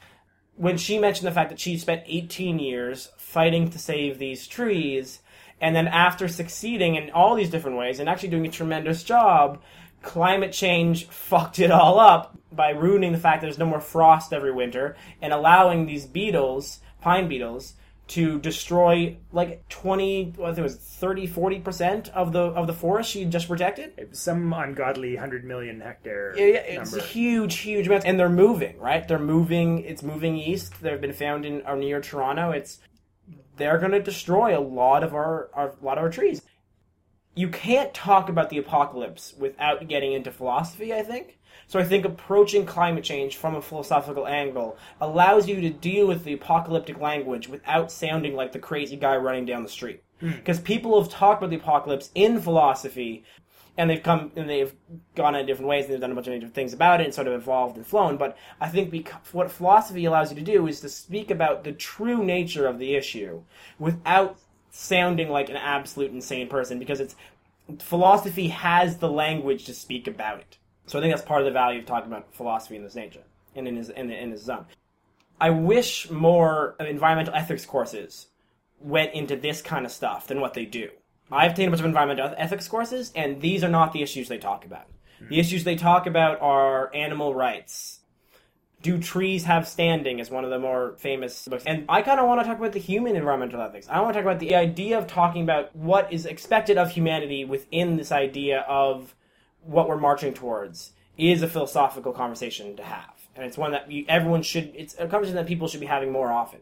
[0.57, 5.21] when she mentioned the fact that she spent 18 years fighting to save these trees
[5.61, 9.63] and then after succeeding in all these different ways and actually doing a tremendous job
[10.03, 14.33] climate change fucked it all up by ruining the fact that there's no more frost
[14.33, 17.75] every winter and allowing these beetles pine beetles
[18.13, 22.73] to destroy like 20 what I think it was 30 40% of the of the
[22.75, 27.07] forest she just protected Some ungodly hundred million hectare yeah, yeah, it's number.
[27.07, 29.07] huge, huge amount, and they're moving, right?
[29.07, 29.79] They're moving.
[29.81, 30.81] It's moving east.
[30.81, 32.51] They've been found in or near Toronto.
[32.51, 32.79] It's
[33.57, 36.43] they're going to destroy a lot of our, our a lot of our trees.
[37.35, 40.93] You can't talk about the apocalypse without getting into philosophy.
[40.93, 41.39] I think
[41.73, 41.79] so.
[41.79, 46.35] I think approaching climate change from a philosophical angle allows you to deal with the
[46.35, 50.03] apocalyptic language without sounding like the crazy guy running down the street.
[50.21, 50.33] Hmm.
[50.33, 53.25] Because people have talked about the apocalypse in philosophy
[53.79, 54.75] and they've come and they've
[55.15, 57.15] gone in different ways and they've done a bunch of different things about it and
[57.15, 58.19] sort of evolved and flown.
[58.19, 61.73] But I think beca- what philosophy allows you to do is to speak about the
[61.73, 63.43] true nature of the issue
[63.79, 64.37] without
[64.71, 67.15] sounding like an absolute insane person because it's
[67.79, 70.59] philosophy has the language to speak about it.
[70.93, 73.23] So I think that's part of the value of talking about philosophy in this nature
[73.57, 74.67] and in his in, in his zone.
[75.41, 78.27] I wish more environmental ethics courses
[78.79, 80.91] went into this kind of stuff than what they do.
[81.31, 84.37] I've taken a bunch of environmental ethics courses, and these are not the issues they
[84.37, 84.87] talk about.
[85.19, 85.41] The hmm.
[85.41, 88.01] issues they talk about are animal rights.
[88.83, 90.19] Do trees have standing?
[90.19, 91.65] Is one of the more famous books.
[91.65, 93.89] And I kind of want to talk about the human environmental ethics.
[93.89, 97.47] I want to talk about the idea of talking about what is expected of humanity
[97.47, 99.15] within this idea of
[99.65, 103.13] what we're marching towards is a philosophical conversation to have.
[103.35, 106.11] And it's one that you, everyone should, it's a conversation that people should be having
[106.13, 106.61] more often.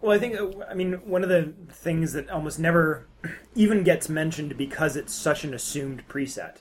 [0.00, 3.06] Well, I think, uh, I mean, one of the things that almost never
[3.54, 6.56] even gets mentioned because it's such an assumed preset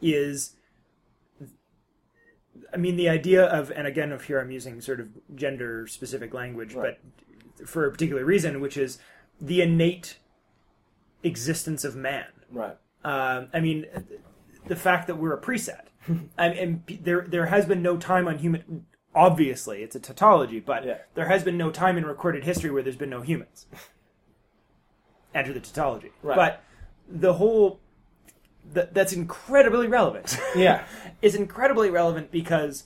[0.00, 0.54] is,
[2.72, 6.32] I mean, the idea of, and again, of here I'm using sort of gender specific
[6.34, 6.98] language, Right.
[7.58, 8.98] but for a particular reason, which is
[9.40, 10.18] the innate
[11.24, 12.26] existence of man.
[12.50, 12.76] Right.
[13.04, 13.86] Um, I mean,
[14.68, 15.86] the fact that we're a preset,
[16.38, 18.86] I and p- there there has been no time on human.
[19.14, 20.98] Obviously, it's a tautology, but Yeah.
[21.14, 23.66] there has been no time in recorded history where there's been no humans.
[25.34, 26.36] Enter the tautology, Right.
[26.36, 26.62] but
[27.08, 27.80] the whole
[28.72, 30.38] that that's incredibly relevant.
[30.56, 30.84] Yeah.
[31.22, 32.84] it's incredibly relevant because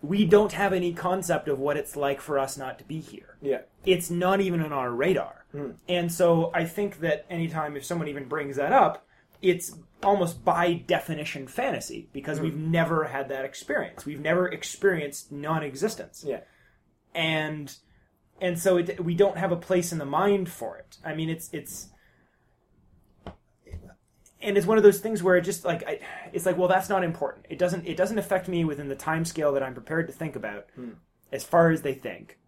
[0.00, 3.36] we don't have any concept of what it's like for us not to be here
[3.40, 3.62] Yeah.
[3.86, 5.44] it's not even on our radar.
[5.50, 5.70] Hmm.
[5.88, 9.06] And so I think that anytime if someone even brings that up,
[9.42, 12.70] it's almost by definition fantasy because we've hmm.
[12.70, 14.06] never had that experience.
[14.06, 16.24] We've never experienced non-existence.
[16.26, 16.40] Yeah.
[17.14, 17.74] And
[18.40, 20.98] and so it, we don't have a place in the mind for it.
[21.04, 21.88] I mean, it's it's
[24.40, 26.00] and it's one of those things where it just like I,
[26.32, 27.46] it's like well that's not important.
[27.48, 30.36] It doesn't it doesn't affect me within the time scale that I'm prepared to think
[30.36, 30.90] about hmm.
[31.32, 32.38] as far as they think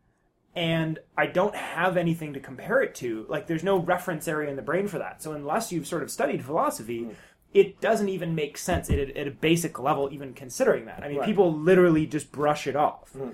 [0.57, 3.27] and I don't have anything to compare it to.
[3.29, 5.23] Like, there's no reference area in the brain for that.
[5.23, 7.11] So, unless you've sort of studied philosophy, hmm.
[7.57, 11.03] It doesn't even make sense at a, at a basic level, even considering that.
[11.03, 11.27] I mean, Right.
[11.27, 13.11] people literally just brush it off.
[13.13, 13.31] Hmm.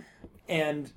[0.49, 0.93] And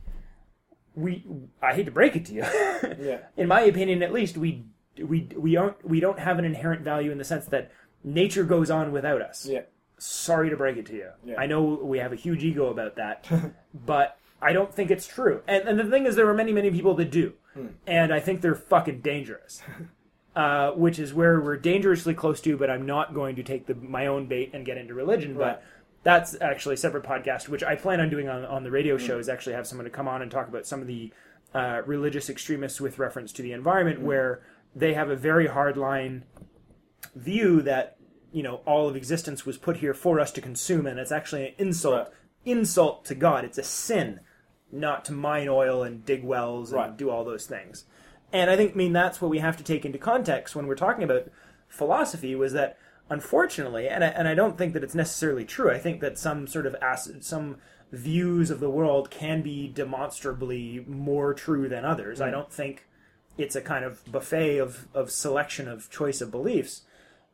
[0.96, 1.24] we,
[1.62, 2.44] I hate to break it to you,
[3.08, 3.20] Yeah.
[3.36, 4.64] in my opinion, at least, we
[4.98, 7.70] we we aren't we don't have an inherent value in the sense that
[8.04, 9.64] nature goes on without us Yeah.
[9.98, 11.10] sorry to break it to you.
[11.26, 11.36] Yeah.
[11.38, 13.28] I know we have a huge ego about that,
[13.74, 15.42] but I don't think it's true.
[15.48, 17.68] And, and the thing is, there are many, many people that do, hmm.
[17.88, 19.62] and I think they're fucking dangerous.
[20.36, 23.76] Uh, which is where we're dangerously close to, but I'm not going to take the,
[23.76, 25.38] my own bait and get into religion.
[25.38, 25.53] Right.
[25.53, 25.64] But
[26.03, 29.18] that's actually a separate podcast, which I plan on doing on, on the radio show.
[29.18, 31.14] Is actually have someone to come on and talk about some of the
[31.53, 34.41] uh, religious extremists with reference to the environment, where
[34.76, 36.26] they have a very hard line
[37.16, 37.97] view that
[38.34, 41.47] you know all of existence was put here for us to consume and it's actually
[41.47, 42.14] an insult Right.
[42.43, 44.20] insult to god it's a sin
[44.72, 46.97] not to mine oil and dig wells and Right.
[46.97, 47.86] do all those things
[48.36, 50.76] and i think i mean that's what we have to take into context when we're
[50.76, 51.28] talking about
[51.68, 52.78] philosophy was that
[53.10, 56.48] unfortunately and I, and I don't think that it's necessarily true i think that some
[56.48, 57.58] sort of acid some
[57.92, 62.22] views of the world can be demonstrably more true than others.
[62.22, 62.34] I hmm.
[62.34, 62.88] don't think
[63.38, 66.82] it's a kind of buffet of, of selection of choice of beliefs.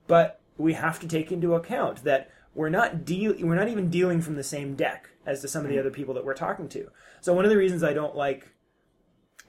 [0.08, 4.22] But we have to take into account that we're not deal we're not even dealing
[4.22, 5.82] from the same deck as to some of the hmm.
[5.82, 6.90] other people that we're talking to.
[7.22, 8.48] So one of the reasons I don't like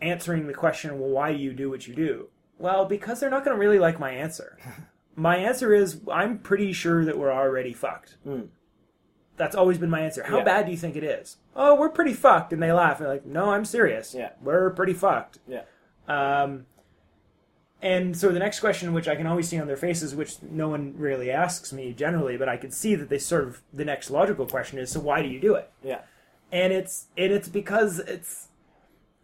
[0.03, 2.29] answering the question, well, why do you do what you do?
[2.59, 4.59] Well, because they're not going to really like my answer.
[5.17, 8.17] my answer is I'm pretty sure that we're already fucked.
[9.37, 10.23] That's always been my answer.
[10.25, 10.45] How Yeah.
[10.45, 11.39] bad do you think it is?
[11.57, 12.53] Oh, we're pretty fucked.
[12.53, 12.99] And they laugh.
[12.99, 14.15] And they're like, no, I'm serious.
[14.15, 14.31] Yeah.
[14.43, 15.39] We're pretty fucked.
[15.49, 15.63] Yeah.
[16.07, 16.67] Um,
[17.81, 20.69] and so the next question, which I can always see on their faces, which no
[20.69, 24.11] one really asks me generally, but I can see that they sort of the next
[24.11, 25.71] logical question is, so why do you do it?
[25.83, 26.03] Yeah.
[26.53, 28.49] And it's and it's because it's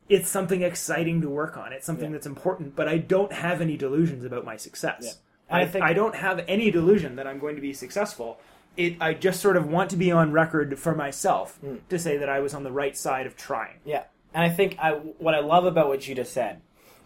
[0.08, 1.72] it's something exciting to work on.
[1.72, 2.12] It's something Yeah.
[2.12, 5.02] that's important, but I don't have any delusions about my success.
[5.50, 5.56] Yeah.
[5.56, 8.38] I, I think- I don't have any delusion that I'm going to be successful.
[8.76, 11.76] It, I just sort of want to be on record for myself Hmm.
[11.88, 13.78] to say that I was on the right side of trying.
[13.84, 16.60] Yeah, and I think I, what I love about what you just said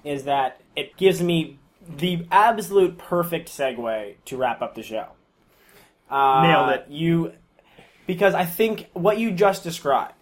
[0.04, 5.06] is that it gives me the absolute perfect segue to wrap up the show.
[6.10, 6.86] Uh, Nailed it.
[6.88, 7.32] You,
[8.06, 10.21] because I think what you just described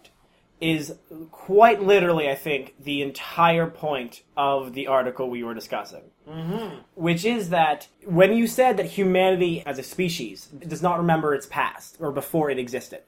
[0.61, 0.93] is
[1.31, 6.03] quite literally, I think, the entire point of the article we were discussing.
[6.29, 6.77] Mm-hmm.
[6.93, 11.47] Which is that when you said that humanity as a species does not remember its
[11.47, 13.01] past or before it existed,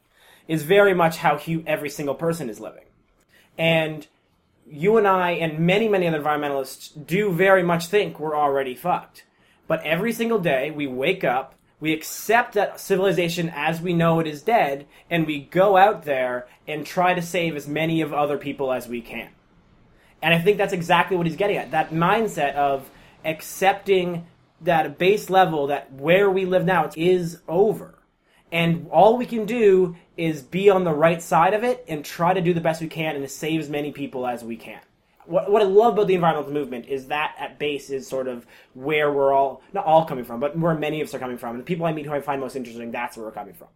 [0.48, 2.86] is very much how hu- every single person is living.
[3.56, 4.08] And
[4.66, 9.26] you and I and many, many other environmentalists do very much think we're already fucked.
[9.68, 14.26] But every single day we wake up, we accept that civilization as we know it
[14.26, 18.38] is dead, and we go out there and try to save as many of other
[18.38, 19.28] people as we can.
[20.22, 21.72] And I think that's exactly what he's getting at.
[21.72, 22.90] That mindset of
[23.26, 24.26] accepting
[24.62, 28.00] that base level that where we live now is over.
[28.50, 32.34] And all we can do is be on the right side of it and try
[32.34, 34.80] to do the best we can and to save as many people as we can.
[35.26, 38.46] What, what I love about the environmental movement is that at base is sort of
[38.74, 41.52] where we're all, not all coming from, but where many of us are coming from.
[41.52, 43.68] And the people I meet who I find most interesting, that's where we're coming from.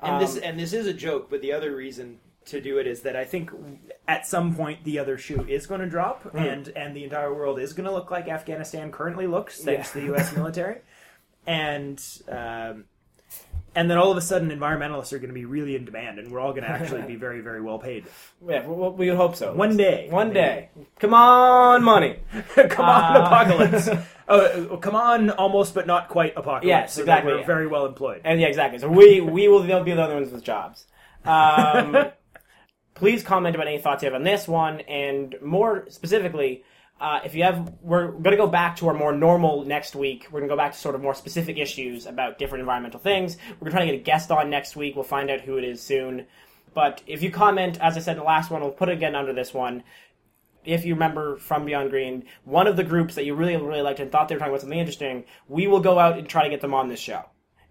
[0.00, 2.86] And this Um, and this is a joke, but the other reason to do it
[2.86, 3.50] is that I think
[4.06, 6.36] at some point the other shoe is going to drop, Hmm.
[6.38, 9.92] and and the entire world is going to look like Afghanistan currently looks, thanks Yeah.
[9.92, 10.36] to the U.S.
[10.36, 10.80] military,
[11.46, 12.02] and.
[12.28, 12.84] Um,
[13.74, 16.30] and then all of a sudden, environmentalists are going to be really in demand, and
[16.30, 18.06] we're all going to actually be very, very well paid.
[18.46, 19.52] Yeah, we, we would hope so.
[19.54, 20.08] One day.
[20.10, 20.70] One day.
[21.00, 22.20] Come on, money.
[22.54, 23.88] come on, Uh, apocalypse!
[24.28, 26.66] oh, uh, come on, almost but not quite apocalypse.
[26.66, 27.46] Yes, so exactly, We're yeah.
[27.46, 28.20] very well employed.
[28.24, 28.78] And yeah, exactly.
[28.78, 30.86] So we we will be the other ones with jobs.
[31.24, 32.10] Um,
[32.94, 36.64] please comment about any thoughts you have on this one, and more specifically,
[37.00, 40.28] uh, if you have, we're going to go back to our more normal next week.
[40.30, 43.36] We're going to go back to sort of more specific issues about different environmental things.
[43.60, 44.94] We're going to try to get a guest on next week.
[44.94, 46.26] We'll find out who it is soon.
[46.72, 49.14] But if you comment, as I said in the last one, we'll put it again
[49.14, 49.82] under this one.
[50.64, 54.00] If you remember from Beyond Green, one of the groups that you really, really liked
[54.00, 56.50] and thought they were talking about something interesting, we will go out and try to
[56.50, 57.24] get them on this show.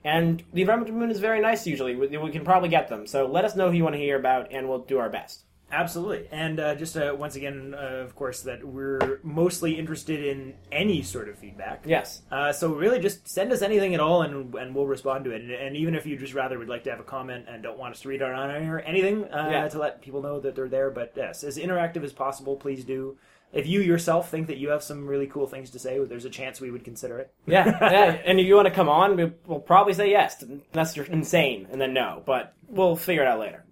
[0.04, 1.96] And the environmental movement is very nice usually.
[1.96, 3.08] We can probably get them.
[3.08, 5.46] So let us know who you want to hear about, and we'll do our best.
[5.74, 10.54] Absolutely, and uh, just uh, once again, uh, of course, that we're mostly interested in
[10.72, 11.82] any sort of feedback.
[11.86, 12.22] Yes.
[12.32, 15.42] Uh, so really, just send us anything at all, and and we'll respond to it.
[15.42, 17.80] And, and even if you just rather would like to have a comment and don't
[17.80, 19.68] want us to read it on air or anything, uh, Yeah.
[19.68, 20.92] to let people know that they're there.
[20.92, 23.18] But yes, as interactive as possible, please do.
[23.52, 26.30] If you yourself think that you have some really cool things to say, there's a
[26.30, 27.32] chance we would consider it.
[27.46, 28.18] Yeah, yeah.
[28.26, 29.16] And if you want to come on,
[29.48, 30.44] we'll probably say yes,
[30.74, 32.24] unless you're insane, and then no.
[32.26, 33.63] But we'll figure it out later.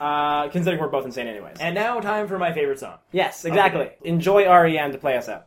[0.00, 1.56] Uh, considering we're both insane anyways.
[1.60, 2.98] And now, time for my favorite song.
[3.12, 3.90] yes, exactly.
[4.04, 5.46] Enjoy REM to play us out.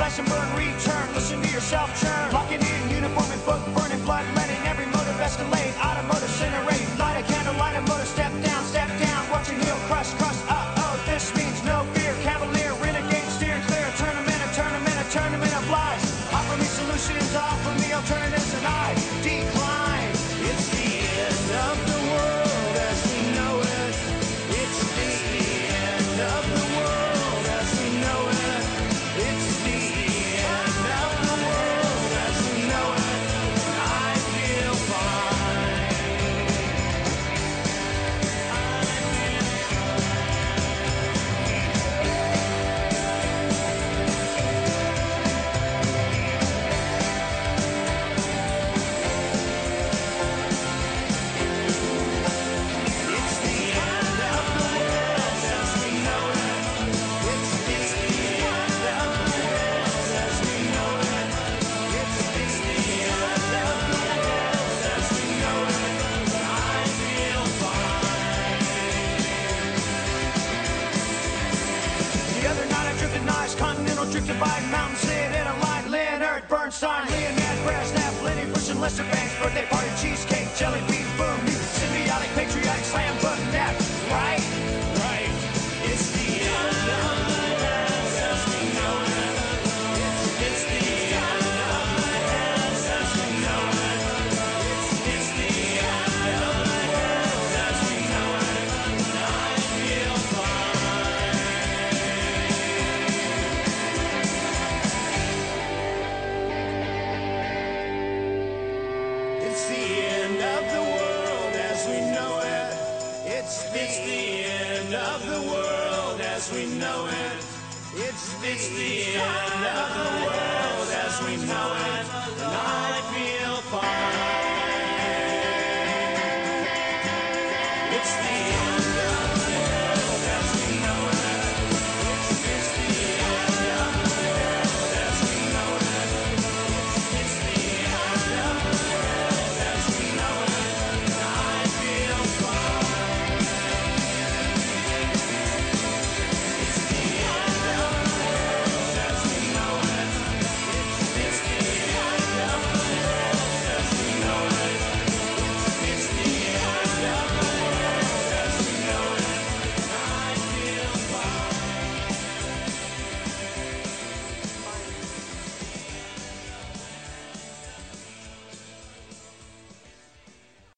[0.00, 3.79] Slash and burn, return, listen to yourself churn, locking in, uniform and book,